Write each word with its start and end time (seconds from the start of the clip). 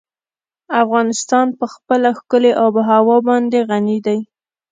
افغانستان 0.83 1.47
په 1.59 1.65
خپله 1.73 2.09
ښکلې 2.19 2.51
آب 2.65 2.73
وهوا 2.77 3.17
باندې 3.27 3.59
غني 3.69 3.97
دی. 4.05 4.19